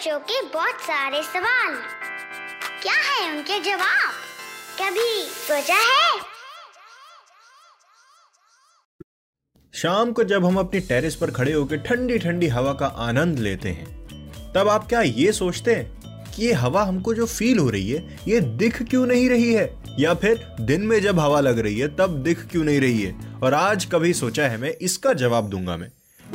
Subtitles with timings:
[0.00, 1.74] बच्चों के बहुत सारे सवाल।
[2.82, 4.12] क्या है उनके जवाब?
[4.80, 6.20] कभी सोचा है?
[9.74, 13.68] शाम को जब हम अपनी टेरेस पर खड़े होकर ठंडी ठंडी हवा का आनंद लेते
[13.68, 17.90] हैं, तब आप क्या ये सोचते हैं कि ये हवा हमको जो फील हो रही
[17.90, 19.70] है, ये दिख क्यों नहीं रही है?
[19.98, 23.38] या फिर दिन में जब हवा लग रही है, तब दिख क्यों नहीं रही है?
[23.42, 25.90] और आज कभी सोचा है मैं, इसका जवाब दूँगा मैं।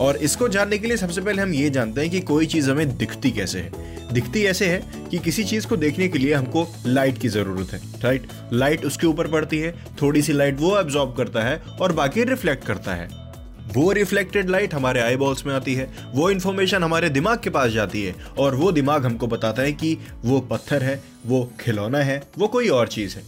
[0.00, 2.96] और इसको जानने के लिए सबसे पहले हम ये जानते हैं कि कोई चीज़ हमें
[2.96, 7.18] दिखती कैसे है। दिखती ऐसे है कि किसी चीज़ को देखने के लिए हमको लाइट
[7.18, 11.42] की ज़रूरत है राइट लाइट उसके ऊपर पड़ती है थोड़ी सी लाइट वो एब्जॉर्ब करता
[11.42, 13.08] है और बाकी रिफ्लेक्ट करता है।
[13.66, 17.70] वो रिफ्लेक्टेड लाइट हमारे आई बॉल्स में आती है, वो इन्फॉर्मेशन हमारे दिमाग के पास
[17.70, 22.22] जाती है और वो दिमाग हमको बताता है कि वो पत्थर है, वो खिलौना है,
[22.38, 23.22] वो कोई और चीज़ है।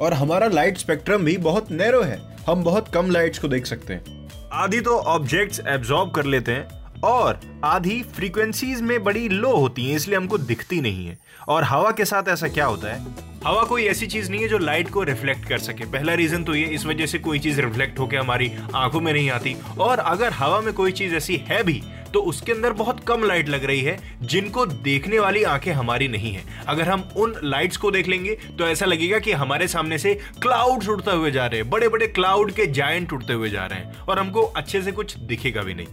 [0.00, 3.94] और हमारा लाइट स्पेक्ट्रम भी बहुत नैरो है, हम बहुत कम लाइट्स को देख सकते
[3.94, 4.19] हैं।
[4.52, 9.96] आधी तो ऑब्जेक्ट्स एब्जॉर्ब कर लेते हैं और आधी फ्रीक्वेंसीज में बड़ी लो होती हैं,
[9.96, 13.06] इसलिए हमको दिखती नहीं है। और हवा के साथ ऐसा क्या होता है?
[13.46, 16.54] हवा कोई ऐसी चीज़ नहीं है जो लाइट को रिफ्लेक्ट कर सके। पहला रीजन तो
[16.54, 20.32] ये, इस वजह से कोई चीज़ रिफ्लेक्ट होकर हमारी आँखों में नहीं आती। और अगर
[20.32, 21.82] हवा में कोई चीज़ ऐसी है भी
[22.14, 26.32] तो उसके अंदर बहुत कम लाइट लग रही है, जिनको देखने वाली आँखें हमारी नहीं
[26.32, 30.14] है। अगर हम उन लाइट्स को देख लेंगे तो ऐसा लगेगा कि हमारे सामने से
[30.42, 33.78] क्लाउड उड़ते हुए जा रहे हैं बड़े बड़े क्लाउड के जायंट उड़ते हुए जा रहे
[33.78, 35.86] हैं, और हमको अच्छे से कुछ दिखेगा भी नहीं।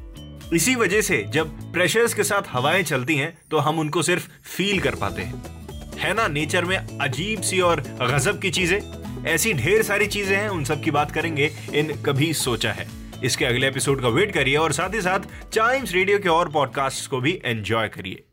[0.53, 4.79] इसी वजह से जब प्रेशर्स के साथ हवाएँ चलती हैं तो हम उनको सिर्फ़ फील
[4.79, 5.43] कर पाते हैं।
[5.97, 6.27] है ना?
[6.27, 8.79] नेचर में अजीब सी और गजब की चीज़ें।
[9.25, 12.87] ऐसी ढेर सारी चीज़ें हैं, उन सब की बात करेंगे इन कभी सोचा है।
[13.23, 15.19] इसके अगले एपिसोड का वेट करिए और साथ ही साथ
[15.55, 18.23] टाइम्स रेडियो के और पॉडकास्ट को भी एंजॉय करिए।